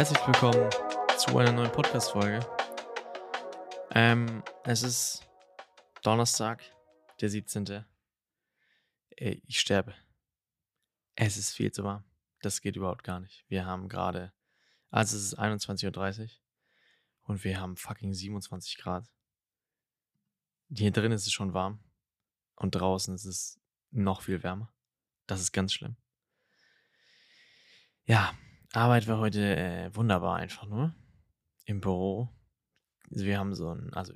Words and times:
Herzlich 0.00 0.26
willkommen 0.26 0.70
zu 1.18 1.36
einer 1.36 1.52
neuen 1.52 1.72
Podcast-Folge. 1.72 2.40
Ähm, 3.90 4.42
es 4.64 4.82
ist 4.82 5.28
Donnerstag, 6.02 6.62
der 7.20 7.28
17. 7.28 7.84
Ey, 9.10 9.42
ich 9.46 9.60
sterbe. 9.60 9.94
Es 11.16 11.36
ist 11.36 11.52
viel 11.52 11.70
zu 11.70 11.84
warm. 11.84 12.04
Das 12.40 12.62
geht 12.62 12.76
überhaupt 12.76 13.04
gar 13.04 13.20
nicht. 13.20 13.44
Wir 13.48 13.66
haben 13.66 13.90
gerade, 13.90 14.32
also 14.88 15.18
es 15.18 15.22
ist 15.22 15.38
21.30 15.38 16.22
Uhr 16.22 16.30
und 17.24 17.44
wir 17.44 17.60
haben 17.60 17.76
fucking 17.76 18.14
27 18.14 18.78
Grad. 18.78 19.04
Hier 20.70 20.92
drin 20.92 21.12
ist 21.12 21.26
es 21.26 21.32
schon 21.34 21.52
warm 21.52 21.78
und 22.56 22.74
draußen 22.74 23.14
ist 23.14 23.26
es 23.26 23.60
noch 23.90 24.22
viel 24.22 24.42
wärmer. 24.42 24.72
Das 25.26 25.42
ist 25.42 25.52
ganz 25.52 25.74
schlimm. 25.74 25.98
Ja, 28.06 28.34
Arbeit 28.72 29.08
war 29.08 29.18
heute 29.18 29.56
äh, 29.56 29.94
wunderbar 29.94 30.36
einfach 30.36 30.66
nur. 30.66 30.94
Im 31.64 31.80
Büro. 31.80 32.28
Wir 33.08 33.38
haben 33.38 33.54
so 33.54 33.74
ein, 33.74 33.92
also 33.94 34.12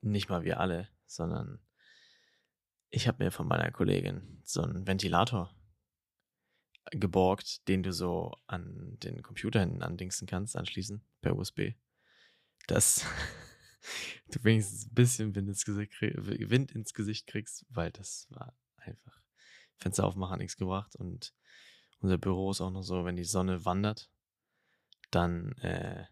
nicht 0.00 0.28
mal 0.28 0.44
wir 0.44 0.58
alle, 0.60 0.88
sondern 1.06 1.60
ich 2.90 3.06
habe 3.06 3.22
mir 3.22 3.30
von 3.30 3.46
meiner 3.46 3.70
Kollegin 3.70 4.42
so 4.44 4.62
einen 4.62 4.86
Ventilator 4.86 5.54
geborgt, 6.90 7.68
den 7.68 7.82
du 7.82 7.92
so 7.92 8.32
an 8.46 8.96
den 9.02 9.22
Computer 9.22 9.60
hinten 9.60 9.82
andingsen 9.82 10.26
kannst, 10.26 10.56
anschließen 10.56 11.04
per 11.20 11.36
USB. 11.36 11.74
Dass 12.66 13.04
du 14.32 14.42
wenigstens 14.42 14.86
ein 14.86 14.94
bisschen 14.94 15.34
Wind 15.34 15.48
ins, 15.48 15.64
Gesicht 15.64 15.92
Wind 16.00 16.72
ins 16.72 16.94
Gesicht 16.94 17.26
kriegst, 17.26 17.64
weil 17.68 17.92
das 17.92 18.26
war 18.30 18.56
einfach 18.76 19.22
Fenster 19.76 20.04
aufmachen 20.04 20.38
nichts 20.38 20.56
gebracht 20.56 20.96
und 20.96 21.32
unser 22.00 22.18
Büro 22.18 22.50
ist 22.50 22.60
auch 22.60 22.70
noch 22.70 22.82
so, 22.82 23.04
wenn 23.04 23.16
die 23.16 23.24
Sonne 23.24 23.64
wandert, 23.64 24.10
dann 25.10 25.52
äh, 25.58 26.06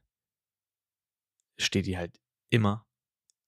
steht 1.58 1.86
die 1.86 1.96
halt 1.96 2.20
immer, 2.50 2.86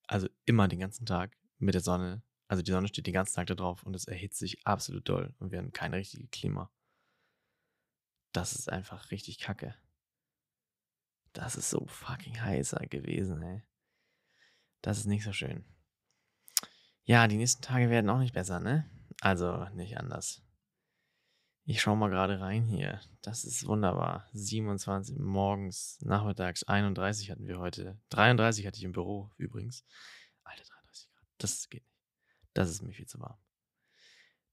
also 0.07 0.29
immer 0.45 0.69
den 0.69 0.81
ganzen 0.81 1.07
Tag 1.07 1.37
mit 1.59 1.75
der 1.75 1.81
Sonne. 1.81 2.23
Also 2.47 2.63
die 2.63 2.71
Sonne 2.71 2.89
steht 2.89 3.07
den 3.07 3.15
ganzen 3.15 3.35
Tag 3.35 3.47
da 3.49 3.55
drauf 3.55 3.83
und 3.83 3.95
es 3.95 4.07
erhitzt 4.07 4.39
sich 4.39 4.67
absolut 4.67 5.09
doll 5.09 5.35
und 5.39 5.51
wir 5.51 5.59
haben 5.59 5.73
kein 5.73 5.93
richtiges 5.93 6.31
Klima. 6.31 6.71
Das 8.33 8.55
ist 8.55 8.71
einfach 8.71 9.11
richtig 9.11 9.39
kacke. 9.39 9.75
Das 11.33 11.57
ist 11.57 11.71
so 11.71 11.87
fucking 11.87 12.41
heißer 12.41 12.87
gewesen, 12.87 13.43
ey. 13.43 13.63
Das 14.81 14.99
ist 14.99 15.07
nicht 15.07 15.25
so 15.25 15.33
schön. 15.33 15.65
Ja, 17.05 17.27
die 17.27 17.37
nächsten 17.37 17.63
Tage 17.63 17.91
werden 17.91 18.11
auch 18.11 18.19
nicht 18.19 18.35
besser, 18.35 18.61
ne? 18.61 18.89
Also 19.21 19.65
nicht 19.71 19.99
anders. 19.99 20.43
Ich 21.71 21.83
schaue 21.83 21.99
mal 21.99 22.09
gerade 22.09 22.41
rein 22.41 22.67
hier. 22.67 22.99
Das 23.21 23.45
ist 23.45 23.67
wunderbar. 23.67 24.27
27 24.33 25.19
morgens, 25.19 26.01
nachmittags, 26.01 26.65
31 26.65 27.31
hatten 27.31 27.47
wir 27.47 27.59
heute. 27.59 28.01
33 28.09 28.67
hatte 28.67 28.79
ich 28.79 28.85
im 28.85 28.93
Büro 28.93 29.31
übrigens. 29.37 29.85
Alter, 30.45 30.65
33 30.65 31.11
Grad. 31.13 31.27
Das 31.37 31.69
geht 31.69 31.87
nicht. 31.87 32.03
Das 32.55 32.71
ist 32.71 32.81
mir 32.81 32.95
viel 32.95 33.05
zu 33.05 33.21
warm. 33.21 33.37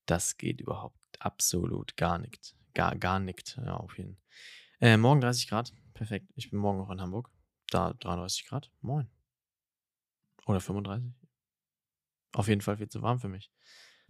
Das 0.05 0.35
geht 0.35 0.59
überhaupt 0.59 0.99
absolut 1.19 1.95
gar 1.95 2.17
nicht. 2.17 2.53
Gar, 2.73 2.97
gar 2.97 3.21
nicht. 3.21 3.55
Ja, 3.63 3.77
auf 3.77 3.97
jeden 3.97 4.17
Fall. 4.17 4.25
Äh, 4.81 4.97
morgen 4.97 5.21
30 5.21 5.47
Grad. 5.47 5.73
Perfekt. 5.93 6.29
Ich 6.35 6.49
bin 6.49 6.59
morgen 6.59 6.79
noch 6.79 6.89
in 6.89 6.99
Hamburg. 6.99 7.31
Da 7.69 7.93
33 7.93 8.45
Grad. 8.45 8.73
Moin. 8.81 9.09
Oder 10.47 10.59
35. 10.59 11.13
Auf 12.33 12.49
jeden 12.49 12.59
Fall 12.59 12.75
viel 12.75 12.89
zu 12.89 13.01
warm 13.01 13.21
für 13.21 13.29
mich. 13.29 13.53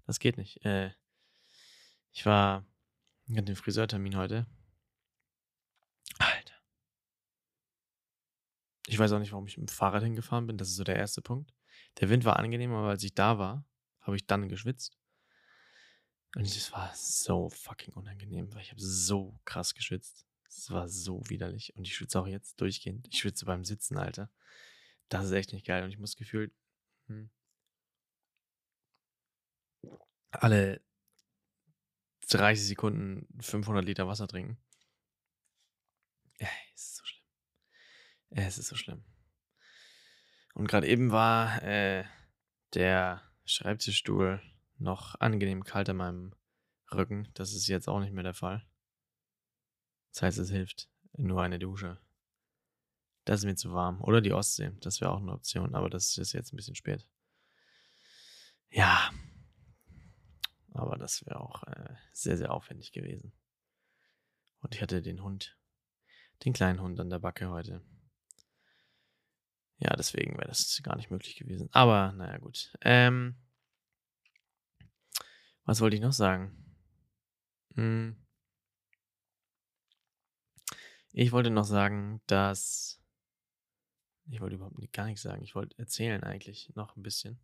Das 0.07 0.17
geht 0.17 0.37
nicht. 0.37 0.65
Äh, 0.65 0.89
ich 2.11 2.25
war 2.25 2.65
ich 3.27 3.37
hatte 3.37 3.45
den 3.45 3.55
Friseurtermin 3.55 4.15
heute. 4.17 4.45
Alter. 6.19 6.55
Ich 8.87 8.99
weiß 8.99 9.11
auch 9.11 9.19
nicht, 9.19 9.31
warum 9.31 9.47
ich 9.47 9.57
mit 9.57 9.69
dem 9.69 9.73
Fahrrad 9.73 10.03
hingefahren 10.03 10.47
bin. 10.47 10.57
Das 10.57 10.69
ist 10.69 10.75
so 10.75 10.83
der 10.83 10.95
erste 10.95 11.21
Punkt. 11.21 11.53
Der 11.99 12.09
Wind 12.09 12.25
war 12.25 12.37
angenehm, 12.37 12.73
aber 12.73 12.89
als 12.89 13.03
ich 13.03 13.15
da 13.15 13.37
war, 13.39 13.65
habe 14.01 14.15
ich 14.15 14.27
dann 14.27 14.49
geschwitzt. 14.49 14.97
Und 16.35 16.43
es 16.43 16.71
war 16.71 16.93
so 16.95 17.49
fucking 17.49 17.93
unangenehm, 17.93 18.53
weil 18.53 18.61
ich 18.61 18.71
habe 18.71 18.81
so 18.81 19.39
krass 19.45 19.73
geschwitzt. 19.73 20.25
Es 20.47 20.69
war 20.69 20.87
so 20.87 21.21
widerlich. 21.29 21.75
Und 21.75 21.87
ich 21.87 21.95
schwitze 21.95 22.19
auch 22.19 22.27
jetzt 22.27 22.59
durchgehend. 22.61 23.07
Ich 23.11 23.19
schwitze 23.19 23.45
beim 23.45 23.63
Sitzen, 23.63 23.97
Alter. 23.97 24.29
Das 25.09 25.25
ist 25.25 25.31
echt 25.31 25.53
nicht 25.53 25.65
geil. 25.65 25.83
Und 25.83 25.89
ich 25.89 25.97
muss 25.97 26.15
gefühlt 26.15 26.53
hm, 27.07 27.29
alle 30.31 30.81
30 32.27 32.67
Sekunden 32.67 33.27
500 33.41 33.85
Liter 33.85 34.07
Wasser 34.07 34.27
trinken. 34.27 34.57
Ja, 36.39 36.47
es 36.73 36.81
ist 36.81 36.95
so 36.97 37.05
schlimm. 37.05 37.23
Es 38.29 38.57
ist 38.57 38.67
so 38.67 38.75
schlimm. 38.75 39.03
Und 40.53 40.67
gerade 40.67 40.87
eben 40.87 41.11
war 41.11 41.61
äh, 41.63 42.05
der 42.73 43.21
Schreibtischstuhl 43.45 44.41
noch 44.77 45.15
angenehm 45.19 45.63
kalt 45.63 45.89
an 45.89 45.97
meinem 45.97 46.35
Rücken. 46.93 47.29
Das 47.33 47.53
ist 47.53 47.67
jetzt 47.67 47.87
auch 47.87 47.99
nicht 47.99 48.13
mehr 48.13 48.23
der 48.23 48.33
Fall. 48.33 48.65
Das 50.11 50.21
heißt, 50.21 50.37
es 50.39 50.49
hilft 50.49 50.89
nur 51.13 51.41
eine 51.41 51.59
Dusche. 51.59 51.99
Das 53.25 53.39
ist 53.39 53.45
mir 53.45 53.55
zu 53.55 53.73
warm. 53.73 54.01
Oder 54.01 54.21
die 54.21 54.33
Ostsee. 54.33 54.71
Das 54.81 55.01
wäre 55.01 55.11
auch 55.11 55.21
eine 55.21 55.33
Option, 55.33 55.75
aber 55.75 55.89
das 55.89 56.17
ist 56.17 56.33
jetzt 56.33 56.53
ein 56.53 56.57
bisschen 56.57 56.75
spät. 56.75 57.07
Ja, 58.69 59.11
aber 60.75 60.97
das 60.97 61.25
wäre 61.25 61.39
auch 61.39 61.63
äh, 61.63 61.95
sehr, 62.11 62.37
sehr 62.37 62.51
aufwendig 62.51 62.91
gewesen. 62.91 63.33
Und 64.59 64.75
ich 64.75 64.81
hatte 64.81 65.01
den 65.01 65.21
Hund, 65.23 65.57
den 66.43 66.53
kleinen 66.53 66.81
Hund 66.81 66.99
an 66.99 67.09
der 67.09 67.19
Backe 67.19 67.49
heute. 67.49 67.83
Ja, 69.77 69.95
deswegen 69.95 70.37
wäre 70.37 70.47
das 70.47 70.79
gar 70.83 70.95
nicht 70.95 71.11
möglich 71.11 71.35
gewesen. 71.35 71.69
Aber 71.71 72.13
naja, 72.13 72.37
gut. 72.37 72.73
Ähm, 72.81 73.35
was 75.65 75.81
wollte 75.81 75.95
ich 75.95 76.01
noch 76.01 76.13
sagen? 76.13 76.65
Hm. 77.75 78.15
Ich 81.11 81.31
wollte 81.31 81.49
noch 81.49 81.65
sagen, 81.65 82.21
dass. 82.27 83.01
Ich 84.27 84.41
wollte 84.41 84.55
überhaupt 84.55 84.91
gar 84.91 85.05
nichts 85.05 85.21
sagen. 85.21 85.43
Ich 85.43 85.55
wollte 85.55 85.77
erzählen 85.77 86.23
eigentlich 86.23 86.73
noch 86.75 86.95
ein 86.95 87.03
bisschen 87.03 87.39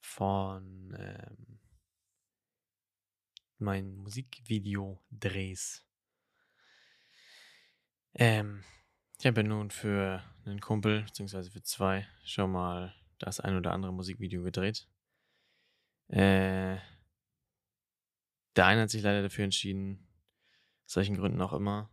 von 0.00 0.94
ähm, 0.98 1.60
meinen 3.60 3.96
Musikvideo-Drehs. 3.96 5.84
Ähm, 8.14 8.64
ich 9.18 9.26
habe 9.26 9.42
ja 9.42 9.46
nun 9.46 9.70
für 9.70 10.22
einen 10.44 10.60
Kumpel, 10.60 11.02
beziehungsweise 11.02 11.50
für 11.50 11.62
zwei, 11.62 12.06
schon 12.24 12.52
mal 12.52 12.94
das 13.18 13.40
ein 13.40 13.56
oder 13.56 13.72
andere 13.72 13.92
Musikvideo 13.92 14.42
gedreht. 14.42 14.88
Äh, 16.08 16.78
der 18.56 18.66
eine 18.66 18.82
hat 18.82 18.90
sich 18.90 19.02
leider 19.02 19.22
dafür 19.22 19.44
entschieden, 19.44 20.08
aus 20.86 20.94
solchen 20.94 21.16
Gründen 21.16 21.40
auch 21.40 21.52
immer, 21.52 21.90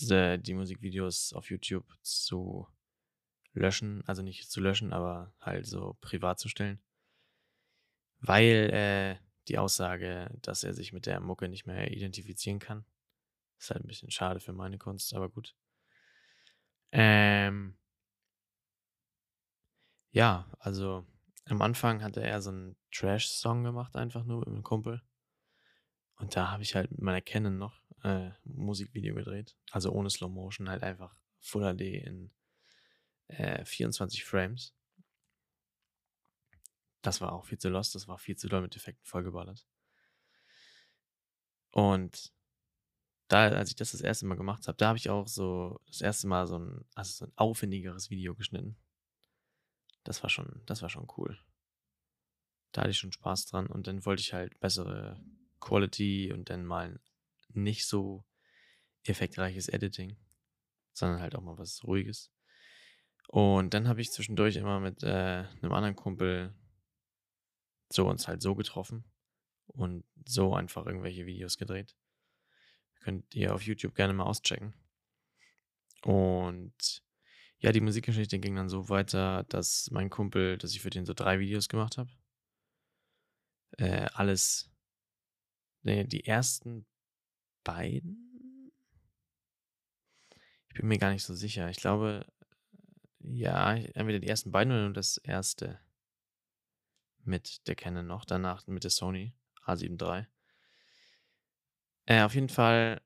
die, 0.00 0.38
die 0.40 0.54
Musikvideos 0.54 1.32
auf 1.32 1.50
YouTube 1.50 1.86
zu 2.02 2.66
löschen, 3.52 4.02
also 4.06 4.22
nicht 4.22 4.50
zu 4.50 4.60
löschen, 4.60 4.92
aber 4.92 5.34
halt 5.40 5.66
so 5.66 5.96
privat 6.00 6.38
zu 6.38 6.48
stellen. 6.48 6.80
Weil 8.20 8.70
äh, 8.72 9.25
die 9.48 9.58
Aussage, 9.58 10.30
dass 10.42 10.64
er 10.64 10.74
sich 10.74 10.92
mit 10.92 11.06
der 11.06 11.20
Mucke 11.20 11.48
nicht 11.48 11.66
mehr 11.66 11.90
identifizieren 11.90 12.58
kann. 12.58 12.84
Ist 13.58 13.70
halt 13.70 13.84
ein 13.84 13.88
bisschen 13.88 14.10
schade 14.10 14.40
für 14.40 14.52
meine 14.52 14.78
Kunst, 14.78 15.14
aber 15.14 15.28
gut. 15.28 15.54
Ähm, 16.92 17.76
ja, 20.10 20.50
also 20.58 21.06
am 21.44 21.62
Anfang 21.62 22.02
hatte 22.02 22.22
er 22.22 22.40
so 22.42 22.50
einen 22.50 22.76
Trash-Song 22.90 23.64
gemacht, 23.64 23.96
einfach 23.96 24.24
nur 24.24 24.40
mit 24.40 24.48
einem 24.48 24.62
Kumpel. 24.62 25.02
Und 26.16 26.34
da 26.34 26.50
habe 26.50 26.62
ich 26.62 26.74
halt 26.74 26.90
mit 26.90 27.00
meiner 27.00 27.20
Canon 27.20 27.58
noch 27.58 27.82
äh, 28.02 28.30
Musikvideo 28.44 29.14
gedreht. 29.14 29.56
Also 29.70 29.92
ohne 29.92 30.10
Slow 30.10 30.32
Motion, 30.32 30.68
halt 30.68 30.82
einfach 30.82 31.14
Full 31.40 31.62
HD 31.62 32.02
in 32.04 32.30
äh, 33.28 33.64
24 33.64 34.24
Frames. 34.24 34.75
Das 37.06 37.20
war 37.20 37.32
auch 37.32 37.44
viel 37.44 37.58
zu 37.58 37.68
lost, 37.68 37.94
das 37.94 38.08
war 38.08 38.18
viel 38.18 38.36
zu 38.36 38.48
doll 38.48 38.62
mit 38.62 38.74
Effekten 38.74 39.06
vollgeballert. 39.06 39.64
Und 41.70 42.32
da, 43.28 43.46
als 43.46 43.70
ich 43.70 43.76
das 43.76 43.92
das 43.92 44.00
erste 44.00 44.26
Mal 44.26 44.34
gemacht 44.34 44.66
habe, 44.66 44.76
da 44.76 44.88
habe 44.88 44.98
ich 44.98 45.08
auch 45.08 45.28
so 45.28 45.80
das 45.86 46.00
erste 46.00 46.26
Mal 46.26 46.48
so 46.48 46.58
ein, 46.58 46.84
also 46.96 47.12
so 47.12 47.26
ein 47.26 47.32
aufwendigeres 47.36 48.10
Video 48.10 48.34
geschnitten. 48.34 48.76
Das 50.02 50.24
war 50.24 50.30
schon, 50.30 50.62
das 50.66 50.82
war 50.82 50.88
schon 50.88 51.06
cool. 51.16 51.38
Da 52.72 52.80
hatte 52.80 52.90
ich 52.90 52.98
schon 52.98 53.12
Spaß 53.12 53.46
dran 53.46 53.68
und 53.68 53.86
dann 53.86 54.04
wollte 54.04 54.22
ich 54.22 54.32
halt 54.32 54.58
bessere 54.58 55.24
Quality 55.60 56.32
und 56.32 56.50
dann 56.50 56.66
mal 56.66 56.98
nicht 57.50 57.86
so 57.86 58.24
effektreiches 59.04 59.68
Editing, 59.68 60.16
sondern 60.92 61.20
halt 61.20 61.36
auch 61.36 61.42
mal 61.42 61.56
was 61.56 61.84
Ruhiges. 61.84 62.32
Und 63.28 63.74
dann 63.74 63.86
habe 63.86 64.00
ich 64.00 64.10
zwischendurch 64.10 64.56
immer 64.56 64.80
mit 64.80 65.04
äh, 65.04 65.44
einem 65.62 65.72
anderen 65.72 65.94
Kumpel 65.94 66.52
so 67.92 68.08
uns 68.08 68.28
halt 68.28 68.42
so 68.42 68.54
getroffen 68.54 69.04
und 69.66 70.04
so 70.26 70.54
einfach 70.54 70.86
irgendwelche 70.86 71.26
Videos 71.26 71.58
gedreht. 71.58 71.96
könnt 73.00 73.34
ihr 73.34 73.54
auf 73.54 73.62
YouTube 73.62 73.94
gerne 73.94 74.12
mal 74.12 74.24
auschecken. 74.24 74.74
Und 76.02 77.02
ja, 77.58 77.72
die 77.72 77.80
Musikgeschichte 77.80 78.38
ging 78.38 78.54
dann 78.56 78.68
so 78.68 78.88
weiter, 78.88 79.44
dass 79.44 79.90
mein 79.90 80.10
Kumpel, 80.10 80.58
dass 80.58 80.72
ich 80.72 80.80
für 80.80 80.90
den 80.90 81.06
so 81.06 81.14
drei 81.14 81.38
Videos 81.38 81.68
gemacht 81.68 81.98
habe. 81.98 82.10
Äh, 83.78 84.06
alles, 84.12 84.70
nee, 85.82 86.04
die 86.04 86.26
ersten 86.26 86.86
beiden? 87.64 88.72
Ich 90.68 90.74
bin 90.74 90.88
mir 90.88 90.98
gar 90.98 91.12
nicht 91.12 91.24
so 91.24 91.34
sicher. 91.34 91.70
Ich 91.70 91.78
glaube, 91.78 92.26
ja, 93.20 93.74
entweder 93.74 94.18
die 94.18 94.28
ersten 94.28 94.52
beiden 94.52 94.72
oder 94.72 94.84
nur 94.84 94.92
das 94.92 95.16
erste 95.16 95.80
mit 97.26 97.66
der 97.68 97.74
Canon 97.74 98.06
noch, 98.06 98.24
danach 98.24 98.66
mit 98.66 98.84
der 98.84 98.90
Sony 98.90 99.34
A7 99.64 100.00
III. 100.00 100.26
Äh, 102.06 102.22
auf 102.22 102.34
jeden 102.34 102.48
Fall 102.48 103.02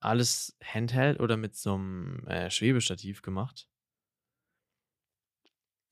alles 0.00 0.56
Handheld 0.62 1.20
oder 1.20 1.36
mit 1.36 1.56
so 1.56 1.74
einem 1.74 2.26
äh, 2.26 2.50
Schwebestativ 2.50 3.22
gemacht. 3.22 3.68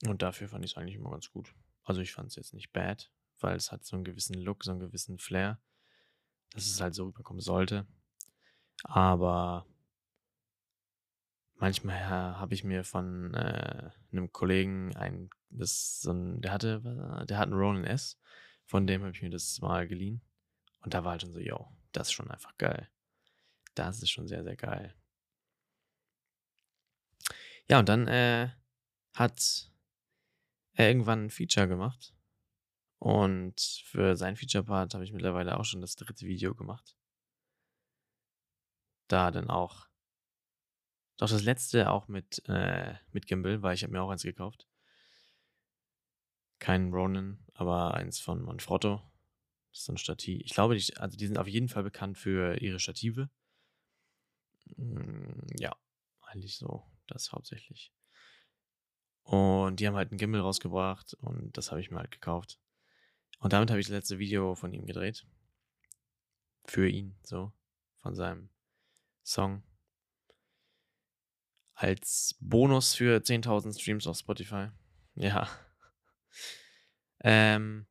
Und 0.07 0.23
dafür 0.23 0.49
fand 0.49 0.65
ich 0.65 0.73
es 0.73 0.77
eigentlich 0.77 0.97
immer 0.97 1.11
ganz 1.11 1.31
gut. 1.31 1.55
Also 1.85 2.01
ich 2.01 2.13
fand 2.13 2.29
es 2.29 2.37
jetzt 2.37 2.55
nicht 2.55 2.73
bad, 2.73 3.11
weil 3.41 3.57
es 3.57 3.73
hat 3.73 3.85
so 3.85 3.97
einen 3.97 4.05
gewissen 4.05 4.35
Look, 4.35 4.65
so 4.65 4.71
einen 4.71 4.81
gewissen 4.81 5.19
Flair, 5.19 5.61
dass 6.53 6.67
es 6.67 6.81
halt 6.81 6.95
so 6.95 7.05
rüberkommen 7.07 7.41
sollte. 7.41 7.87
Aber 8.85 9.67
manchmal 11.55 11.99
ja, 11.99 12.39
habe 12.39 12.55
ich 12.55 12.65
mir 12.65 12.85
von 12.85 13.35
äh, 13.35 13.91
einem 14.13 14.33
Kollegen 14.33 14.95
ein, 14.97 15.31
das 15.59 16.01
so 16.01 16.13
ein, 16.13 16.41
der 16.41 16.53
hatte, 16.53 16.81
der 17.29 17.39
hat 17.39 17.49
einen 17.49 17.59
Ronin 17.59 17.85
S, 17.85 18.19
von 18.65 18.87
dem 18.87 19.03
habe 19.03 19.13
ich 19.13 19.23
mir 19.23 19.31
das 19.31 19.61
mal 19.61 19.87
geliehen. 19.87 20.21
Und 20.81 20.95
da 20.95 21.05
war 21.05 21.13
halt 21.13 21.23
schon 21.23 21.33
so, 21.33 21.41
yo, 21.41 21.69
das 21.93 22.09
ist 22.09 22.13
schon 22.13 22.31
einfach 22.31 22.57
geil. 22.59 22.89
Das 23.75 24.03
ist 24.03 24.11
schon 24.11 24.29
sehr, 24.29 24.45
sehr 24.45 24.57
geil. 24.57 24.95
Ja, 27.69 27.81
und 27.81 27.89
dann 27.89 28.07
äh, 28.07 28.51
hat 29.15 29.71
er 30.75 30.89
irgendwann 30.89 31.27
ein 31.27 31.31
Feature 31.31 31.69
gemacht. 31.69 32.15
Und 32.99 33.61
für 33.85 34.17
sein 34.17 34.37
Feature-Part 34.37 34.95
habe 34.95 35.05
ich 35.05 35.13
mittlerweile 35.13 35.59
auch 35.59 35.65
schon 35.65 35.81
das 35.81 35.97
dritte 35.97 36.27
Video 36.27 36.55
gemacht. 36.55 36.97
Da 39.09 39.31
dann 39.31 39.51
auch. 39.51 39.89
Doch 41.19 41.29
das 41.29 41.43
letzte 41.43 41.91
auch 41.91 42.09
mit, 42.09 42.43
äh, 42.49 42.95
mit 43.11 43.27
Gimbal, 43.27 43.63
weil 43.63 43.75
ich 43.75 43.83
habe 43.83 43.93
mir 43.93 44.03
auch 44.03 44.11
eins 44.11 44.23
gekauft. 44.23 44.69
Kein 46.67 46.93
Ronin, 46.93 47.39
aber 47.55 47.95
eins 47.95 48.19
von 48.19 48.43
Manfrotto. 48.43 49.01
Das 49.71 49.79
ist 49.79 49.85
so 49.85 49.93
ein 49.93 49.99
Stativ. 49.99 50.41
Ich 50.45 50.53
glaube, 50.53 50.75
die, 50.77 50.97
also 50.97 51.17
die 51.17 51.25
sind 51.25 51.39
auf 51.39 51.47
jeden 51.47 51.69
Fall 51.69 51.85
bekannt 51.85 52.19
für 52.19 52.61
ihre 52.61 52.81
Stative. 52.81 53.31
Mm, 54.75 55.47
ja, 55.61 55.77
eigentlich 56.23 56.57
so, 56.57 56.85
das 57.07 57.31
hauptsächlich. 57.31 57.93
Und 59.23 59.79
die 59.79 59.87
haben 59.87 59.95
halt 59.95 60.11
einen 60.11 60.19
Gimbal 60.19 60.41
rausgebracht 60.41 61.15
und 61.15 61.57
das 61.57 61.71
habe 61.71 61.81
ich 61.81 61.93
mir 61.93 61.99
halt 61.99 62.11
gekauft. 62.11 62.59
Und 63.39 63.53
damit 63.53 63.71
habe 63.71 63.79
ich 63.79 63.87
das 63.87 63.95
letzte 63.95 64.19
Video 64.19 64.57
von 64.57 64.73
ihm 64.73 64.87
gedreht. 64.87 65.25
Für 66.65 66.89
ihn, 66.89 67.17
so. 67.23 67.53
Von 68.03 68.17
seinem 68.17 68.51
Song. 69.23 69.63
Als 71.75 72.35
Bonus 72.41 72.97
für 72.97 73.19
10.000 73.19 73.81
Streams 73.81 74.09
auf 74.09 74.19
Spotify. 74.19 74.71
Ja. 75.15 75.49
Ähm, 77.21 77.87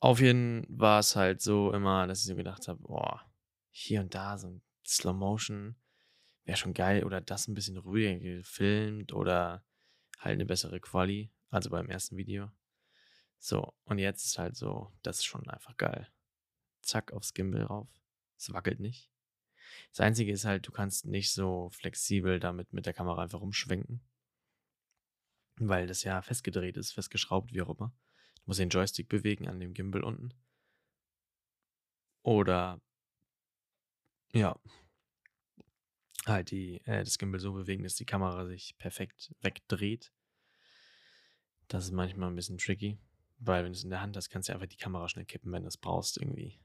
auf 0.00 0.20
jeden 0.20 0.64
Fall 0.64 0.78
war 0.78 0.98
es 1.00 1.16
halt 1.16 1.40
so 1.40 1.72
immer, 1.72 2.06
dass 2.06 2.20
ich 2.20 2.26
so 2.26 2.36
gedacht 2.36 2.68
habe, 2.68 2.80
boah, 2.80 3.28
hier 3.70 4.00
und 4.00 4.14
da 4.14 4.38
so 4.38 4.48
ein 4.48 4.62
Slow 4.86 5.14
Motion 5.16 5.76
wäre 6.44 6.56
schon 6.56 6.74
geil 6.74 7.04
oder 7.04 7.20
das 7.20 7.48
ein 7.48 7.54
bisschen 7.54 7.76
ruhiger 7.76 8.18
gefilmt 8.18 9.12
oder 9.12 9.64
halt 10.18 10.34
eine 10.34 10.46
bessere 10.46 10.80
Quali, 10.80 11.30
also 11.50 11.70
beim 11.70 11.88
ersten 11.90 12.16
Video. 12.16 12.50
So, 13.38 13.74
und 13.84 13.98
jetzt 13.98 14.24
ist 14.24 14.38
halt 14.38 14.56
so, 14.56 14.92
das 15.02 15.18
ist 15.18 15.26
schon 15.26 15.48
einfach 15.48 15.76
geil. 15.76 16.08
Zack, 16.82 17.12
aufs 17.12 17.34
Gimbal 17.34 17.64
rauf. 17.64 17.88
Es 18.36 18.52
wackelt 18.52 18.80
nicht. 18.80 19.10
Das 19.90 20.00
Einzige 20.00 20.32
ist 20.32 20.44
halt, 20.44 20.66
du 20.66 20.72
kannst 20.72 21.06
nicht 21.06 21.32
so 21.32 21.70
flexibel 21.70 22.40
damit 22.40 22.72
mit 22.72 22.86
der 22.86 22.94
Kamera 22.94 23.22
einfach 23.22 23.40
rumschwenken. 23.40 24.00
Weil 25.58 25.86
das 25.86 26.04
ja 26.04 26.22
festgedreht 26.22 26.76
ist, 26.76 26.92
festgeschraubt, 26.92 27.52
wie 27.52 27.62
auch 27.62 27.76
immer. 27.76 27.92
Du 28.36 28.42
musst 28.46 28.60
den 28.60 28.68
Joystick 28.68 29.08
bewegen 29.08 29.48
an 29.48 29.60
dem 29.60 29.74
Gimbal 29.74 30.04
unten. 30.04 30.32
Oder 32.22 32.80
ja, 34.32 34.58
halt 36.26 36.50
die, 36.50 36.80
äh, 36.84 37.04
das 37.04 37.18
Gimbal 37.18 37.40
so 37.40 37.52
bewegen, 37.52 37.82
dass 37.82 37.94
die 37.94 38.04
Kamera 38.04 38.46
sich 38.46 38.76
perfekt 38.78 39.34
wegdreht. 39.40 40.12
Das 41.68 41.84
ist 41.84 41.92
manchmal 41.92 42.30
ein 42.30 42.36
bisschen 42.36 42.58
tricky, 42.58 42.98
weil 43.38 43.64
wenn 43.64 43.72
du 43.72 43.78
es 43.78 43.84
in 43.84 43.90
der 43.90 44.00
Hand 44.00 44.16
hast, 44.16 44.30
kannst 44.30 44.48
du 44.48 44.52
einfach 44.52 44.66
die 44.66 44.76
Kamera 44.76 45.08
schnell 45.08 45.24
kippen, 45.24 45.52
wenn 45.52 45.62
du 45.62 45.68
es 45.68 45.76
brauchst, 45.76 46.18
irgendwie 46.18 46.60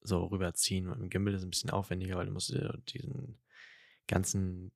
so 0.00 0.24
rüberziehen. 0.24 0.88
Und 0.88 1.00
im 1.00 1.10
Gimbal 1.10 1.34
ist 1.34 1.40
es 1.40 1.46
ein 1.46 1.50
bisschen 1.50 1.70
aufwendiger, 1.70 2.16
weil 2.16 2.26
du 2.26 2.32
musst 2.32 2.54
diesen 2.88 3.40
ganzen 4.06 4.72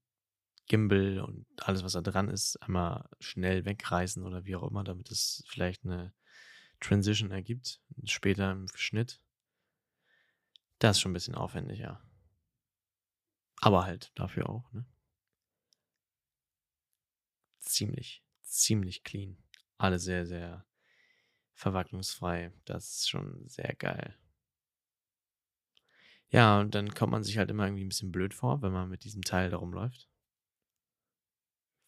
Gimbal 0.67 1.21
und 1.21 1.47
alles, 1.61 1.85
was 1.85 1.93
da 1.93 2.01
dran 2.01 2.29
ist, 2.29 2.57
einmal 2.63 3.09
schnell 3.21 3.65
wegreißen 3.65 4.23
oder 4.23 4.45
wie 4.45 4.57
auch 4.57 4.69
immer, 4.69 4.85
damit 4.85 5.11
es 5.11 5.45
vielleicht 5.47 5.85
eine 5.85 6.13
Transition 6.81 7.31
ergibt, 7.31 7.81
später 8.05 8.51
im 8.53 8.67
Schnitt. 8.75 9.21
Das 10.79 10.97
ist 10.97 11.01
schon 11.01 11.13
ein 11.13 11.15
bisschen 11.15 11.35
aufwendiger. 11.35 12.03
Aber 13.61 13.85
halt 13.85 14.13
dafür 14.15 14.49
auch, 14.49 14.71
ne? 14.73 14.85
Ziemlich, 17.61 18.23
ziemlich 18.43 19.05
clean. 19.05 19.39
Alle 19.79 19.99
sehr, 19.99 20.27
sehr 20.27 20.67
verwacklungsfrei. 21.55 22.53
Das 22.65 22.97
ist 22.97 23.09
schon 23.09 23.49
sehr 23.49 23.75
geil. 23.75 24.19
Ja, 26.29 26.61
und 26.61 26.75
dann 26.75 26.93
kommt 26.95 27.13
man 27.13 27.23
sich 27.23 27.39
halt 27.39 27.51
immer 27.51 27.65
irgendwie 27.65 27.85
ein 27.85 27.89
bisschen 27.89 28.13
blöd 28.13 28.35
vor, 28.35 28.61
wenn 28.61 28.73
man 28.73 28.89
mit 28.89 29.05
diesem 29.05 29.23
Teil 29.23 29.51
da 29.51 29.57
rumläuft. 29.57 30.09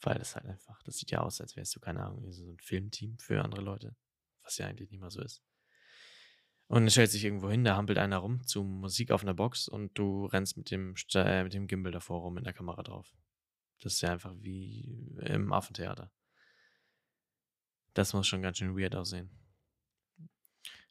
Weil 0.00 0.18
das 0.18 0.36
halt 0.36 0.46
einfach, 0.46 0.82
das 0.82 0.96
sieht 0.96 1.10
ja 1.10 1.20
aus, 1.20 1.40
als 1.40 1.56
wärst 1.56 1.74
du, 1.74 1.80
keine 1.80 2.04
Ahnung, 2.04 2.30
so 2.30 2.52
ein 2.52 2.58
Filmteam 2.58 3.18
für 3.18 3.42
andere 3.42 3.62
Leute. 3.62 3.96
Was 4.42 4.58
ja 4.58 4.66
eigentlich 4.66 4.90
nicht 4.90 5.00
mal 5.00 5.10
so 5.10 5.22
ist. 5.22 5.42
Und 6.68 6.82
dann 6.82 6.90
stellt 6.90 7.10
sich 7.10 7.24
irgendwo 7.24 7.48
hin, 7.48 7.64
da 7.64 7.76
hampelt 7.76 7.98
einer 7.98 8.18
rum 8.18 8.44
zu 8.44 8.64
Musik 8.64 9.12
auf 9.12 9.22
einer 9.22 9.34
Box 9.34 9.68
und 9.68 9.96
du 9.96 10.26
rennst 10.26 10.56
mit 10.56 10.70
dem, 10.70 10.94
äh, 11.14 11.44
mit 11.44 11.54
dem 11.54 11.68
Gimbal 11.68 11.92
davor 11.92 12.20
rum 12.20 12.34
mit 12.34 12.44
der 12.44 12.52
Kamera 12.52 12.82
drauf. 12.82 13.14
Das 13.80 13.94
ist 13.94 14.00
ja 14.00 14.10
einfach 14.10 14.34
wie 14.40 15.16
im 15.20 15.52
Affentheater. 15.52 16.10
Das 17.94 18.12
muss 18.12 18.26
schon 18.26 18.42
ganz 18.42 18.58
schön 18.58 18.76
weird 18.76 18.96
aussehen. 18.96 19.30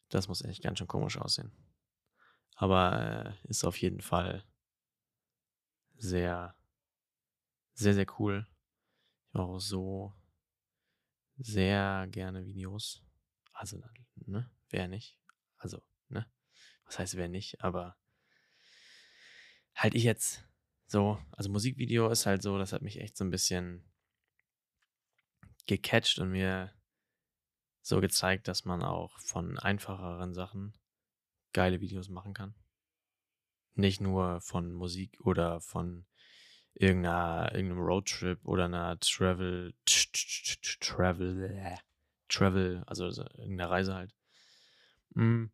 Das 0.08 0.28
muss 0.28 0.42
echt 0.42 0.62
ganz 0.62 0.78
schön 0.78 0.86
komisch 0.86 1.18
aussehen. 1.18 1.52
Aber 2.54 3.36
äh, 3.44 3.48
ist 3.48 3.64
auf 3.64 3.76
jeden 3.80 4.00
Fall 4.00 4.44
sehr, 5.96 6.56
sehr, 7.74 7.94
sehr 7.94 8.06
cool. 8.18 8.46
Auch 9.38 9.58
so 9.58 10.14
sehr 11.36 12.06
gerne 12.10 12.46
Videos. 12.46 13.02
Also, 13.52 13.82
ne? 14.14 14.50
Wer 14.70 14.88
nicht? 14.88 15.18
Also, 15.58 15.82
ne? 16.08 16.26
Was 16.86 16.98
heißt 16.98 17.16
wer 17.16 17.28
nicht, 17.28 17.62
aber 17.62 17.96
halt 19.74 19.94
ich 19.94 20.04
jetzt 20.04 20.42
so, 20.86 21.18
also 21.32 21.50
Musikvideo 21.50 22.08
ist 22.08 22.24
halt 22.24 22.42
so, 22.42 22.56
das 22.56 22.72
hat 22.72 22.80
mich 22.80 22.98
echt 23.00 23.16
so 23.16 23.24
ein 23.24 23.30
bisschen 23.30 23.84
gecatcht 25.66 26.18
und 26.18 26.30
mir 26.30 26.72
so 27.82 28.00
gezeigt, 28.00 28.48
dass 28.48 28.64
man 28.64 28.82
auch 28.82 29.18
von 29.20 29.58
einfacheren 29.58 30.32
Sachen 30.32 30.78
geile 31.52 31.80
Videos 31.82 32.08
machen 32.08 32.32
kann. 32.32 32.54
Nicht 33.74 34.00
nur 34.00 34.40
von 34.40 34.72
Musik 34.72 35.20
oder 35.20 35.60
von 35.60 36.06
irgendeiner, 36.78 37.52
irgendeinem 37.54 37.84
Roadtrip 37.84 38.44
oder 38.44 38.66
einer 38.66 39.00
Travel, 39.00 39.74
Travel, 40.80 41.78
Travel, 42.28 42.84
also 42.86 43.06
irgendeiner 43.06 43.70
Reise 43.70 43.94
halt. 43.94 44.14
Mhm. 45.14 45.50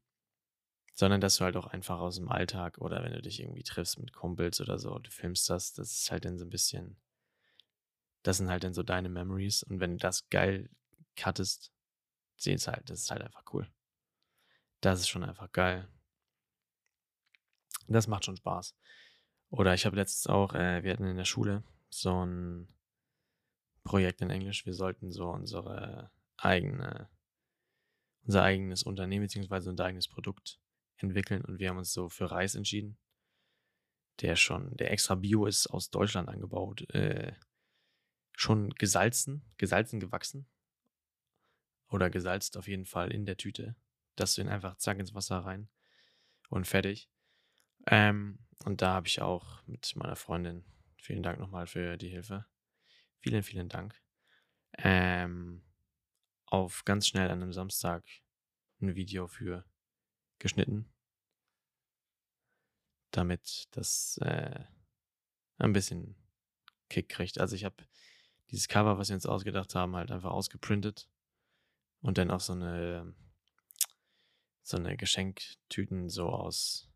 Sondern 0.94 1.20
dass 1.20 1.36
du 1.36 1.44
halt 1.44 1.56
auch 1.56 1.68
einfach 1.68 2.00
aus 2.00 2.16
dem 2.16 2.28
Alltag 2.28 2.78
oder 2.78 3.02
wenn 3.02 3.12
du 3.12 3.22
dich 3.22 3.40
irgendwie 3.40 3.62
triffst 3.62 3.98
mit 3.98 4.12
Kumpels 4.12 4.60
oder 4.60 4.78
so, 4.78 4.98
du 4.98 5.10
filmst 5.10 5.48
das, 5.48 5.72
das 5.72 5.92
ist 5.92 6.10
halt 6.10 6.24
dann 6.24 6.38
so 6.38 6.44
ein 6.44 6.50
bisschen, 6.50 7.00
das 8.22 8.38
sind 8.38 8.50
halt 8.50 8.64
dann 8.64 8.74
so 8.74 8.82
deine 8.82 9.08
Memories 9.08 9.62
und 9.62 9.80
wenn 9.80 9.92
du 9.92 9.98
das 9.98 10.28
geil 10.28 10.68
cuttest, 11.16 11.72
sehen 12.36 12.58
halt, 12.66 12.90
das 12.90 13.00
ist 13.00 13.10
halt 13.10 13.22
einfach 13.22 13.44
cool. 13.52 13.70
Das 14.80 15.00
ist 15.00 15.08
schon 15.08 15.22
einfach 15.22 15.50
geil. 15.52 15.88
Das 17.86 18.08
macht 18.08 18.24
schon 18.24 18.36
Spaß. 18.36 18.74
Oder 19.52 19.74
ich 19.74 19.84
habe 19.84 19.96
letztens 19.96 20.26
auch, 20.28 20.54
äh, 20.54 20.82
wir 20.82 20.92
hatten 20.92 21.04
in 21.04 21.18
der 21.18 21.26
Schule 21.26 21.62
so 21.90 22.24
ein 22.24 22.68
Projekt 23.84 24.22
in 24.22 24.30
Englisch. 24.30 24.64
Wir 24.64 24.72
sollten 24.72 25.12
so 25.12 25.28
unsere 25.28 26.10
eigene 26.38 27.10
unser 28.24 28.44
eigenes 28.44 28.82
Unternehmen 28.82 29.24
beziehungsweise 29.24 29.68
unser 29.68 29.84
eigenes 29.84 30.08
Produkt 30.08 30.58
entwickeln 30.96 31.44
und 31.44 31.58
wir 31.58 31.68
haben 31.68 31.76
uns 31.76 31.92
so 31.92 32.08
für 32.08 32.30
Reis 32.30 32.54
entschieden, 32.54 32.96
der 34.20 34.36
schon, 34.36 34.74
der 34.76 34.90
extra 34.90 35.16
Bio 35.16 35.44
ist, 35.44 35.66
aus 35.66 35.90
Deutschland 35.90 36.28
angebaut, 36.28 36.88
äh, 36.94 37.32
schon 38.32 38.70
gesalzen, 38.70 39.44
gesalzen 39.58 40.00
gewachsen 40.00 40.48
oder 41.88 42.08
gesalzt 42.08 42.56
auf 42.56 42.68
jeden 42.68 42.86
Fall 42.86 43.12
in 43.12 43.26
der 43.26 43.36
Tüte, 43.36 43.74
dass 44.16 44.34
du 44.34 44.40
ihn 44.40 44.48
einfach 44.48 44.76
zack 44.76 44.98
ins 44.98 45.14
Wasser 45.14 45.38
rein 45.38 45.68
und 46.48 46.66
fertig. 46.66 47.10
Ähm, 47.86 48.38
und 48.64 48.82
da 48.82 48.94
habe 48.94 49.08
ich 49.08 49.20
auch 49.20 49.62
mit 49.66 49.94
meiner 49.96 50.16
Freundin, 50.16 50.64
vielen 50.96 51.22
Dank 51.22 51.38
nochmal 51.38 51.66
für 51.66 51.96
die 51.96 52.08
Hilfe. 52.08 52.46
Vielen, 53.20 53.42
vielen 53.42 53.68
Dank. 53.68 54.00
Ähm, 54.78 55.62
auf 56.46 56.84
ganz 56.84 57.06
schnell 57.06 57.30
an 57.30 57.42
einem 57.42 57.52
Samstag 57.52 58.04
ein 58.80 58.94
Video 58.94 59.26
für 59.26 59.64
geschnitten, 60.38 60.92
damit 63.10 63.68
das 63.70 64.18
äh, 64.22 64.64
ein 65.58 65.72
bisschen 65.72 66.16
Kick 66.88 67.08
kriegt. 67.08 67.40
Also 67.40 67.56
ich 67.56 67.64
habe 67.64 67.76
dieses 68.50 68.68
Cover, 68.68 68.98
was 68.98 69.08
wir 69.08 69.14
uns 69.14 69.26
ausgedacht 69.26 69.74
haben, 69.74 69.96
halt 69.96 70.10
einfach 70.10 70.30
ausgeprintet 70.30 71.08
und 72.00 72.18
dann 72.18 72.30
auf 72.30 72.42
so 72.42 72.52
eine 72.52 73.14
so 74.62 74.76
eine 74.76 74.96
Geschenktüten 74.96 76.08
so 76.08 76.28
aus 76.28 76.91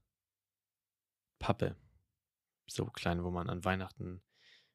Pappe, 1.39 1.77
so 2.67 2.87
klein, 2.87 3.23
wo 3.25 3.31
man 3.31 3.49
an 3.49 3.65
Weihnachten 3.65 4.23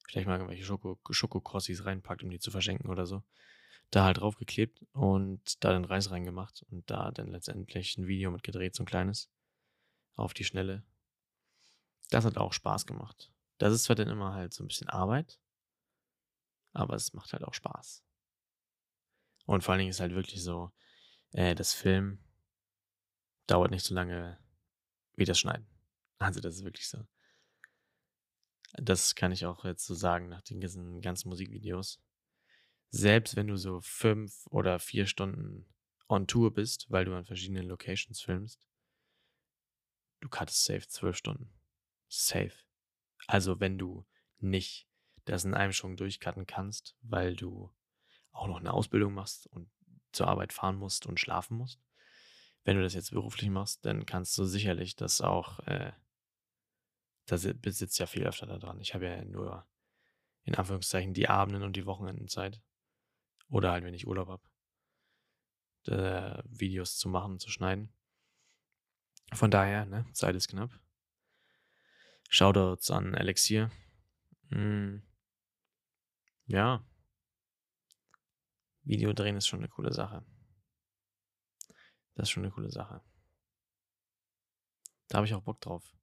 vielleicht 0.08 0.27
mal 0.27 0.36
irgendwelche 0.36 0.63
Schoko 0.63 1.00
Schokokrossis 1.10 1.86
reinpackt, 1.86 2.24
um 2.24 2.30
die 2.30 2.39
zu 2.39 2.51
verschenken 2.51 2.89
oder 2.89 3.06
so. 3.06 3.24
Da 3.91 4.06
halt 4.06 4.18
draufgeklebt 4.20 4.86
und 4.94 5.63
da 5.63 5.74
den 5.74 5.86
Reis 5.86 6.12
reingemacht 6.12 6.63
und 6.70 6.89
da 6.89 7.12
dann 7.12 7.27
letztendlich 7.27 7.98
ein 7.98 8.08
Video 8.08 8.32
mit 8.32 8.44
gedreht, 8.44 8.75
so 8.75 8.84
ein 8.84 8.88
kleines, 8.88 9.30
auf 10.15 10.34
die 10.34 10.46
Schnelle. 10.46 10.84
Das 12.10 12.25
hat 12.25 12.38
auch 12.38 12.53
Spaß 12.53 12.86
gemacht. 12.86 13.32
Das 13.58 13.74
ist 13.74 13.84
zwar 13.84 13.96
dann 13.96 14.10
immer 14.10 14.34
halt 14.34 14.53
so 14.53 14.63
ein 14.63 14.68
bisschen 14.68 14.89
Arbeit, 14.89 15.39
aber 16.74 16.96
es 16.96 17.13
macht 17.13 17.34
halt 17.34 17.44
auch 17.44 17.53
Spaß. 17.53 18.03
Und 19.46 19.63
vor 19.63 19.74
allen 19.74 19.80
Dingen 19.80 19.91
ist 19.91 20.00
halt 20.00 20.13
wirklich 20.13 20.44
so, 20.44 20.72
äh, 21.32 21.56
das 21.56 21.74
Film 21.74 22.20
dauert 23.48 23.72
nicht 23.72 23.86
so 23.86 23.94
lange 23.94 24.39
wie 25.15 25.25
das 25.25 25.39
Schneiden. 25.39 25.71
Also 26.22 26.40
das 26.40 26.56
ist 26.56 26.63
wirklich 26.63 26.88
so. 26.88 27.06
Das 28.74 29.16
kann 29.16 29.32
ich 29.32 29.46
auch 29.46 29.66
jetzt 29.66 29.86
so 29.86 29.96
sagen 29.96 30.30
nach 30.30 30.42
den 30.42 30.62
ganzen, 30.62 31.30
Musikvideos. 31.30 32.00
Selbst 32.90 33.36
wenn 33.36 33.48
du 33.48 33.58
so 33.58 33.82
fünf 33.82 34.46
oder 34.48 34.80
vier 34.80 35.08
Stunden 35.08 35.66
on 36.08 36.28
Tour 36.28 36.54
bist, 36.54 36.90
weil 36.90 37.06
du 37.06 37.16
an 37.16 37.25
verschiedenen 37.25 37.68
Locations 37.68 38.22
filmst, 38.22 38.66
du 40.20 40.30
cuttest 40.30 40.63
safe 40.63 40.88
zwölf 40.88 41.18
Stunden. 41.18 41.51
Safe. 42.08 42.54
Also 43.28 43.60
wenn 43.60 43.78
du 43.78 44.06
nicht 44.40 44.88
das 45.25 45.46
in 45.46 45.54
einem 45.54 45.74
Schwung 45.74 45.98
durchcutten 45.98 46.46
kannst, 46.46 46.96
weil 47.01 47.36
du 47.36 47.74
auch 48.32 48.48
noch 48.48 48.60
eine 48.60 48.74
Ausbildung 48.74 49.13
machst 49.13 49.48
und 49.48 49.70
zur 50.12 50.28
Arbeit 50.28 50.54
fahren 50.54 50.78
musst 50.78 51.06
und 51.06 51.20
schlafen 51.20 51.58
musst. 51.58 51.82
Wenn 52.63 52.78
du 52.78 52.84
das 52.84 52.94
jetzt 52.94 53.12
beruflich 53.12 53.50
machst, 53.50 53.86
dann 53.86 54.06
kannst 54.06 54.38
du 54.38 54.46
sicherlich 54.46 54.96
das 54.96 55.22
auch, 55.22 55.60
äh, 55.62 55.92
da 57.25 57.38
besitzt 57.54 58.00
ja 58.00 58.06
viel 58.06 58.25
öfter 58.25 58.46
daran. 58.46 58.80
Ich 58.80 58.94
habe 58.94 59.06
ja 59.06 59.24
nur 59.24 59.68
in 60.44 60.56
Anführungszeichen 60.56 61.13
die 61.13 61.30
Abenden 61.30 61.63
und 61.63 61.75
die 61.75 61.86
Wochenenden 61.86 62.28
Zeit. 62.28 62.62
Oder 63.50 63.72
halt, 63.72 63.84
wenn 63.84 63.94
ich 63.94 64.08
Urlaub 64.08 64.28
habe, 64.28 64.44
Videos 66.46 66.98
zu 66.98 67.10
machen, 67.10 67.40
zu 67.40 67.50
schneiden. 67.50 67.94
Von 69.34 69.51
daher, 69.51 69.86
ne, 69.86 70.06
Zeit 70.13 70.36
ist 70.36 70.50
knapp. 70.50 70.72
Shoutouts 72.30 72.92
an 72.92 73.13
Elixier. 73.13 73.72
Hm. 74.50 75.04
Ja, 76.46 76.86
Video 78.84 79.13
drehen 79.13 79.38
ist 79.38 79.48
schon 79.48 79.60
eine 79.60 79.70
coole 79.70 79.94
Sache. 79.94 80.25
Das 82.16 82.24
ist 82.24 82.32
schon 82.32 82.44
eine 82.44 82.51
coole 82.51 82.72
Sache. 82.72 83.01
Da 85.08 85.18
habe 85.18 85.28
ich 85.28 85.34
auch 85.34 85.44
Bock 85.44 85.62
drauf. 85.62 85.96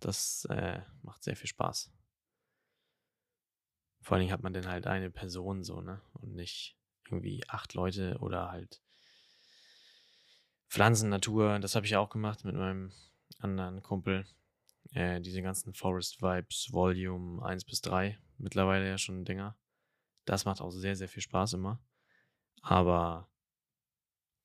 Das 0.00 0.46
äh, 0.50 0.80
macht 1.02 1.24
sehr 1.24 1.36
viel 1.36 1.48
Spaß. 1.48 1.90
Vor 4.00 4.14
allen 4.14 4.20
Dingen 4.20 4.32
hat 4.32 4.42
man 4.42 4.52
dann 4.52 4.68
halt 4.68 4.86
eine 4.86 5.10
Person 5.10 5.64
so, 5.64 5.80
ne? 5.80 6.00
Und 6.14 6.34
nicht 6.34 6.76
irgendwie 7.10 7.42
acht 7.48 7.74
Leute 7.74 8.18
oder 8.20 8.50
halt 8.50 8.80
Pflanzen, 10.68 11.08
Natur. 11.08 11.58
Das 11.58 11.74
habe 11.74 11.86
ich 11.86 11.96
auch 11.96 12.10
gemacht 12.10 12.44
mit 12.44 12.54
meinem 12.54 12.92
anderen 13.38 13.82
Kumpel. 13.82 14.26
Äh, 14.92 15.20
diese 15.20 15.42
ganzen 15.42 15.74
Forest 15.74 16.22
Vibes, 16.22 16.72
Volume 16.72 17.44
1 17.44 17.64
bis 17.64 17.80
3. 17.80 18.18
Mittlerweile 18.38 18.88
ja 18.88 18.98
schon 18.98 19.24
Dinger. 19.24 19.56
Das 20.24 20.44
macht 20.44 20.60
auch 20.60 20.70
sehr, 20.70 20.96
sehr 20.96 21.08
viel 21.08 21.22
Spaß 21.22 21.54
immer. 21.54 21.80
Aber 22.62 23.28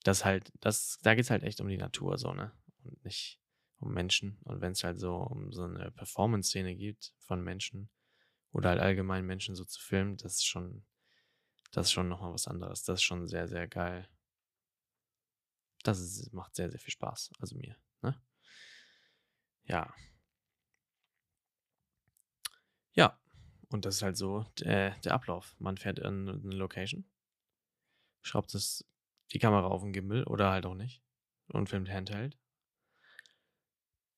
das 0.03 0.25
halt, 0.25 0.51
das, 0.61 0.99
da 1.03 1.15
geht 1.15 1.25
es 1.25 1.29
halt 1.29 1.43
echt 1.43 1.61
um 1.61 1.67
die 1.67 1.77
Natur 1.77 2.17
so, 2.17 2.33
ne? 2.33 2.51
Und 2.83 3.03
nicht 3.03 3.40
um 3.81 3.93
Menschen. 3.93 4.37
Und 4.43 4.61
wenn 4.61 4.73
es 4.73 4.83
halt 4.83 4.99
so 4.99 5.15
um 5.17 5.51
so 5.51 5.63
eine 5.63 5.91
Performance-Szene 5.91 6.75
gibt 6.75 7.13
von 7.19 7.43
Menschen 7.43 7.89
oder 8.51 8.69
halt 8.69 8.79
allgemein 8.79 9.25
Menschen 9.25 9.55
so 9.55 9.65
zu 9.65 9.81
filmen, 9.81 10.17
das 10.17 10.35
ist 10.35 10.45
schon, 10.45 10.85
das 11.71 11.87
ist 11.87 11.91
schon 11.91 12.09
nochmal 12.09 12.33
was 12.33 12.47
anderes. 12.47 12.83
Das 12.83 12.99
ist 12.99 13.03
schon 13.03 13.27
sehr, 13.27 13.47
sehr 13.47 13.67
geil. 13.67 14.07
Das 15.83 15.99
ist, 15.99 16.31
macht 16.33 16.55
sehr, 16.55 16.69
sehr 16.69 16.79
viel 16.79 16.91
Spaß. 16.91 17.31
Also 17.39 17.55
mir, 17.57 17.75
ne? 18.01 18.21
Ja. 19.63 19.93
Ja, 22.93 23.17
und 23.69 23.85
das 23.85 23.95
ist 23.95 24.01
halt 24.03 24.17
so 24.17 24.45
der, 24.59 24.91
der 24.99 25.13
Ablauf. 25.13 25.55
Man 25.59 25.77
fährt 25.77 25.99
in 25.99 26.29
eine 26.29 26.55
Location, 26.55 27.05
schraubt 28.21 28.53
das, 28.53 28.85
die 29.31 29.39
Kamera 29.39 29.67
auf 29.67 29.81
den 29.81 29.93
Gimbal 29.93 30.23
oder 30.25 30.51
halt 30.51 30.65
auch 30.65 30.75
nicht 30.75 31.01
und 31.47 31.69
filmt 31.69 31.89
Handheld. 31.89 32.37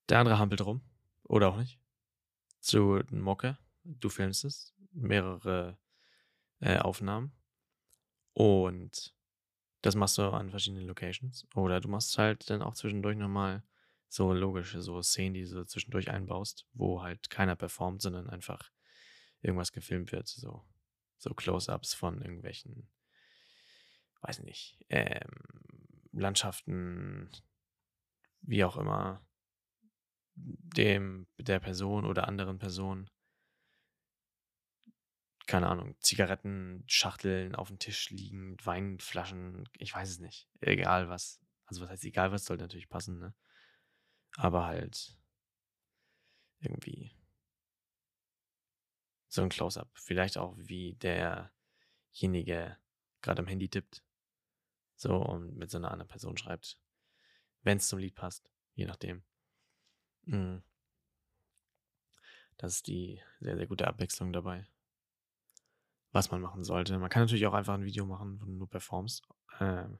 Der 0.08 0.18
andere 0.18 0.38
hampelt 0.38 0.64
rum. 0.64 0.82
Oder 1.24 1.48
auch 1.48 1.56
nicht. 1.56 1.80
Zu 2.60 3.00
Mocke, 3.10 3.58
du 3.84 4.08
filmst 4.08 4.44
es, 4.44 4.74
mehrere 4.92 5.78
äh, 6.60 6.78
Aufnahmen. 6.78 7.32
Und 8.32 9.14
das 9.82 9.94
machst 9.94 10.18
du 10.18 10.22
an 10.22 10.50
verschiedenen 10.50 10.86
Locations. 10.86 11.46
Oder 11.54 11.80
du 11.80 11.88
machst 11.88 12.16
halt 12.18 12.48
dann 12.50 12.62
auch 12.62 12.74
zwischendurch 12.74 13.16
nochmal 13.16 13.62
so 14.08 14.32
logische, 14.32 14.80
so 14.80 15.02
Szenen, 15.02 15.34
die 15.34 15.44
du 15.44 15.66
zwischendurch 15.66 16.10
einbaust, 16.10 16.66
wo 16.72 17.02
halt 17.02 17.30
keiner 17.30 17.56
performt, 17.56 18.00
sondern 18.00 18.30
einfach 18.30 18.70
irgendwas 19.40 19.72
gefilmt 19.72 20.12
wird, 20.12 20.28
so, 20.28 20.64
so 21.18 21.34
Close-ups 21.34 21.94
von 21.94 22.22
irgendwelchen, 22.22 22.88
weiß 24.22 24.42
nicht, 24.42 24.78
ähm, 24.88 25.28
Landschaften, 26.12 27.28
wie 28.40 28.64
auch 28.64 28.76
immer, 28.76 29.26
dem, 30.34 31.26
der 31.38 31.60
Person 31.60 32.04
oder 32.04 32.28
anderen 32.28 32.58
Person, 32.58 33.08
keine 35.46 35.68
Ahnung, 35.68 35.94
Zigarettenschachteln 36.00 37.54
auf 37.54 37.68
dem 37.68 37.78
Tisch 37.78 38.10
liegen, 38.10 38.56
Weinflaschen, 38.64 39.68
ich 39.78 39.94
weiß 39.94 40.10
es 40.10 40.18
nicht, 40.18 40.48
egal 40.60 41.08
was. 41.08 41.40
Also 41.66 41.82
was 41.82 41.90
heißt 41.90 42.04
egal 42.04 42.32
was, 42.32 42.44
sollte 42.44 42.64
natürlich 42.64 42.88
passen, 42.88 43.18
ne? 43.18 43.34
Aber 44.36 44.66
halt 44.66 45.16
irgendwie 46.60 47.14
so 49.28 49.42
ein 49.42 49.48
Close-up. 49.48 49.90
Vielleicht 49.94 50.38
auch, 50.38 50.56
wie 50.56 50.94
derjenige 50.94 52.78
gerade 53.20 53.40
am 53.40 53.46
Handy 53.46 53.68
tippt. 53.68 54.02
So 54.96 55.16
und 55.16 55.56
mit 55.56 55.70
so 55.70 55.78
einer 55.78 55.90
anderen 55.90 56.08
Person 56.08 56.36
schreibt. 56.36 56.78
Wenn 57.62 57.78
es 57.78 57.88
zum 57.88 57.98
Lied 57.98 58.14
passt. 58.14 58.50
Je 58.74 58.86
nachdem. 58.86 59.24
Mhm. 60.26 60.62
Das 62.56 62.76
ist 62.76 62.86
die 62.86 63.20
sehr, 63.40 63.56
sehr 63.56 63.66
gute 63.66 63.86
Abwechslung 63.86 64.32
dabei. 64.32 64.66
Was 66.12 66.30
man 66.30 66.40
machen 66.40 66.62
sollte. 66.62 66.96
Man 66.98 67.10
kann 67.10 67.22
natürlich 67.22 67.46
auch 67.46 67.54
einfach 67.54 67.74
ein 67.74 67.84
Video 67.84 68.06
machen, 68.06 68.40
wo 68.40 68.44
du 68.44 68.52
nur 68.52 68.68
performst. 68.68 69.26
Ähm, 69.60 69.98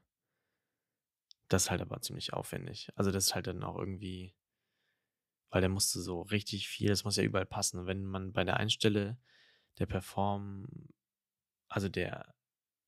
das 1.49 1.65
ist 1.65 1.71
halt 1.71 1.83
aber 1.83 2.01
ziemlich 2.01 2.33
aufwendig. 2.33 2.91
Also 2.95 3.11
das 3.11 3.27
ist 3.27 3.35
halt 3.35 3.49
dann 3.49 3.65
auch 3.65 3.77
irgendwie 3.77 4.35
weil 5.55 5.61
der 5.61 5.71
musste 5.71 6.01
so 6.01 6.23
richtig 6.23 6.69
viel, 6.69 6.89
das 6.89 7.05
muss 7.05 7.15
ja 7.15 7.23
überall 7.23 7.47
passen. 7.47 7.79
Und 7.79 7.87
wenn 7.87 8.05
man 8.05 8.33
bei 8.33 8.43
der 8.43 8.57
einen 8.57 8.71
Stelle 8.71 9.17
der 9.79 9.87
Perform, 9.87 10.67
also 11.69 11.89
der, 11.89 12.35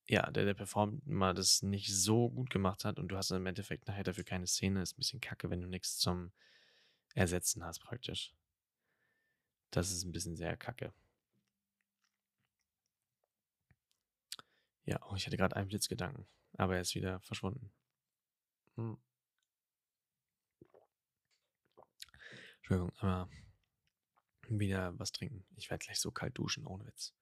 ja, 0.05 0.29
der, 0.31 0.43
der 0.43 0.53
Perform 0.53 1.01
mal 1.05 1.33
das 1.33 1.61
nicht 1.63 1.95
so 1.95 2.29
gut 2.29 2.49
gemacht 2.49 2.83
hat 2.83 2.99
und 2.99 3.07
du 3.07 3.15
hast 3.15 3.31
im 3.31 3.45
Endeffekt 3.45 3.87
nachher 3.87 4.03
dafür 4.03 4.25
keine 4.25 4.47
Szene, 4.47 4.81
ist 4.81 4.95
ein 4.95 4.97
bisschen 4.97 5.21
kacke, 5.21 5.49
wenn 5.49 5.61
du 5.61 5.67
nichts 5.69 5.97
zum 5.97 6.33
Ersetzen 7.17 7.63
hast 7.63 7.79
praktisch. 7.79 8.31
Das 9.71 9.89
ist 9.91 10.03
ein 10.03 10.11
bisschen 10.11 10.35
sehr 10.35 10.55
kacke. 10.55 10.93
Ja, 14.85 15.01
oh, 15.09 15.15
ich 15.15 15.25
hatte 15.25 15.35
gerade 15.35 15.55
einen 15.55 15.67
Blitzgedanken, 15.67 16.27
aber 16.57 16.75
er 16.75 16.81
ist 16.81 16.93
wieder 16.93 17.19
verschwunden. 17.21 17.73
Hm. 18.75 19.01
Entschuldigung, 22.57 22.95
aber 22.99 23.27
wieder 24.47 24.97
was 24.99 25.11
trinken. 25.11 25.43
Ich 25.55 25.71
werde 25.71 25.83
gleich 25.83 25.99
so 25.99 26.11
kalt 26.11 26.37
duschen, 26.37 26.67
ohne 26.67 26.85
Witz. 26.85 27.15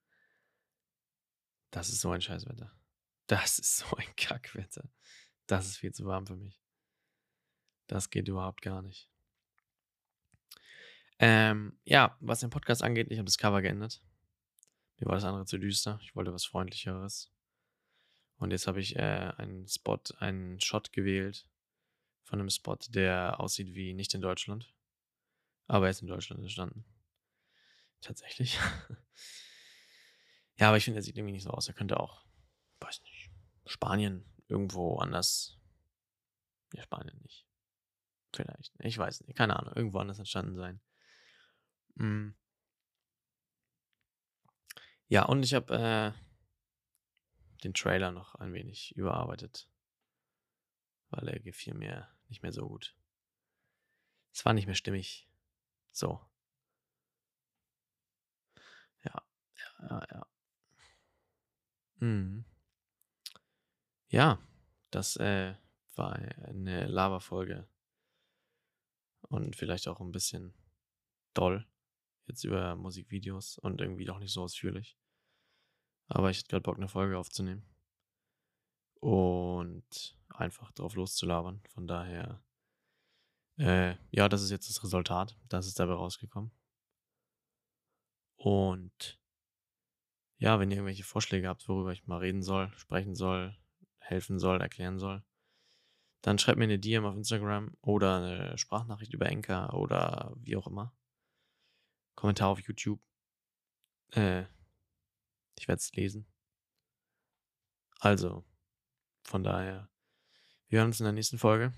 Das 1.72 1.88
ist 1.88 2.02
so 2.02 2.12
ein 2.12 2.22
Scheißwetter. 2.22 2.78
Das 3.28 3.60
ist 3.60 3.78
so 3.78 3.96
ein 3.96 4.14
Kackwetter. 4.18 4.90
Das 5.48 5.68
ist 5.68 5.78
viel 5.78 5.94
zu 5.94 6.06
warm 6.06 6.28
für 6.28 6.36
mich. 6.36 6.62
Das 7.88 8.10
geht 8.10 8.28
überhaupt 8.28 8.62
gar 8.62 8.82
nicht. 8.82 9.10
Ähm, 11.20 11.80
ja, 11.86 12.18
was 12.20 12.42
den 12.42 12.50
Podcast 12.50 12.84
angeht, 12.84 13.08
ich 13.10 13.18
habe 13.18 13.26
das 13.26 13.38
Cover 13.38 13.62
geändert. 13.62 14.02
Mir 14.98 15.08
war 15.08 15.16
das 15.16 15.24
andere 15.24 15.46
zu 15.46 15.58
düster. 15.58 16.00
Ich 16.02 16.16
wollte 16.16 16.34
was 16.34 16.46
Freundlicheres. 16.46 17.32
Und 18.38 18.52
jetzt 18.52 18.68
habe 18.68 18.80
ich 18.82 18.96
äh, 18.96 19.32
einen 19.38 19.68
Spot, 19.68 20.00
einen 20.20 20.60
Shot 20.60 20.92
gewählt 20.92 21.48
von 22.24 22.40
einem 22.40 22.50
Spot, 22.50 22.78
der 22.90 23.40
aussieht 23.40 23.76
wie 23.76 23.94
nicht 23.94 24.14
in 24.14 24.22
Deutschland. 24.22 24.74
Aber 25.68 25.86
er 25.86 25.92
ist 25.92 26.02
in 26.02 26.08
Deutschland 26.08 26.42
entstanden. 26.42 26.86
Tatsächlich. 28.02 28.60
ja, 30.58 30.68
aber 30.68 30.78
ich 30.78 30.84
finde, 30.84 31.00
er 31.00 31.04
sieht 31.04 31.18
irgendwie 31.18 31.34
nicht 31.34 31.44
so 31.44 31.50
aus. 31.52 31.68
Er 31.68 31.74
könnte 31.74 32.00
auch, 32.00 32.26
weiß 32.82 33.02
nicht, 33.04 33.30
Spanien 33.66 34.26
irgendwo 34.48 34.98
anders. 34.98 35.58
Ja, 36.74 36.84
Spanien 36.84 37.18
nicht. 37.22 37.48
Vielleicht. 38.34 38.74
Ich 38.80 38.98
weiß 38.98 39.22
nicht. 39.22 39.36
Keine 39.38 39.58
Ahnung. 39.58 39.74
Irgendwo 39.76 40.00
anders 40.00 40.20
entstanden 40.20 40.56
sein. 40.56 40.82
Mm. 41.96 42.30
Ja, 45.08 45.26
und 45.26 45.44
ich 45.44 45.54
habe 45.54 45.74
äh, 45.74 46.26
den 47.64 47.74
Trailer 47.74 48.12
noch 48.12 48.36
ein 48.36 48.54
wenig 48.54 48.96
überarbeitet. 48.96 49.70
Weil 51.10 51.28
er 51.30 51.40
gefiel 51.40 51.74
mir 51.74 52.10
nicht 52.28 52.42
mehr 52.42 52.52
so 52.52 52.68
gut. 52.68 52.96
Es 54.34 54.44
war 54.46 54.54
nicht 54.54 54.66
mehr 54.66 54.76
stimmig. 54.76 55.30
So. 55.92 56.20
Ja, 59.04 59.24
ja, 59.56 59.90
ja, 59.90 60.08
ja. 60.12 60.28
Mhm. 62.00 62.46
Ja, 64.10 64.40
das 64.92 65.16
äh, 65.18 65.56
war 65.96 66.14
eine 66.14 66.88
Lava-Folge. 66.88 67.68
Und 69.22 69.56
vielleicht 69.56 69.88
auch 69.88 70.00
ein 70.02 70.12
bisschen 70.12 70.54
doll. 71.34 71.66
Jetzt 72.28 72.44
über 72.44 72.76
Musikvideos 72.76 73.58
und 73.58 73.82
irgendwie 73.82 74.06
doch 74.06 74.20
nicht 74.20 74.34
so 74.34 74.44
ausführlich. 74.44 74.98
Aber 76.08 76.30
ich 76.30 76.40
hätte 76.40 76.50
gerade 76.50 76.64
Bock, 76.64 76.78
eine 76.78 76.88
Folge 76.88 77.18
aufzunehmen. 77.18 77.66
Und 79.00 80.18
einfach 80.30 80.72
drauf 80.72 80.96
loszulabern. 80.96 81.62
Von 81.74 81.88
daher, 81.88 82.44
äh, 83.58 83.96
ja, 84.12 84.30
das 84.30 84.42
ist 84.42 84.52
jetzt 84.52 84.70
das 84.70 84.84
Resultat. 84.84 85.38
Das 85.48 85.68
ist 85.68 85.80
dabei 85.80 85.94
rausgekommen. 85.94 86.52
Und 88.36 89.20
ja, 90.38 90.60
wenn 90.60 90.70
ihr 90.70 90.78
irgendwelche 90.78 91.04
Vorschläge 91.04 91.48
habt, 91.48 91.68
worüber 91.68 91.92
ich 91.92 92.08
mal 92.08 92.20
reden 92.20 92.44
soll, 92.44 92.72
sprechen 92.78 93.16
soll, 93.16 93.58
helfen 94.00 94.40
soll, 94.40 94.62
erklären 94.62 95.00
soll, 95.00 95.24
dann 96.22 96.40
schreibt 96.40 96.58
mir 96.58 96.66
eine 96.66 96.80
DM 96.80 97.06
auf 97.06 97.16
Instagram 97.16 97.76
oder 97.82 98.18
eine 98.18 98.58
Sprachnachricht 98.58 99.14
über 99.14 99.28
Enka 99.28 99.72
oder 99.74 100.34
wie 100.38 100.56
auch 100.56 100.68
immer. 100.68 100.94
Kommentar 102.16 102.50
auf 102.50 102.60
YouTube. 102.60 103.00
Äh, 104.12 104.44
ich 105.58 105.68
werde 105.68 105.80
es 105.80 105.92
lesen. 105.94 106.26
Also, 108.00 108.46
von 109.24 109.44
daher, 109.44 109.90
wir 110.68 110.80
hören 110.80 110.88
uns 110.88 111.00
in 111.00 111.06
der 111.06 111.14
nächsten 111.14 111.38
Folge. 111.38 111.74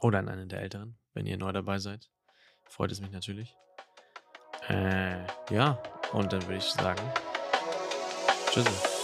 Oder 0.00 0.20
in 0.20 0.28
einer 0.28 0.46
der 0.46 0.60
älteren, 0.60 0.98
wenn 1.14 1.26
ihr 1.26 1.38
neu 1.38 1.52
dabei 1.52 1.78
seid. 1.78 2.10
Freut 2.64 2.92
es 2.92 3.00
mich 3.00 3.10
natürlich. 3.10 3.56
Äh, 4.68 5.26
ja, 5.50 5.82
und 6.12 6.32
dann 6.32 6.42
würde 6.42 6.56
ich 6.56 6.64
sagen, 6.64 7.02
tschüss. 8.50 8.96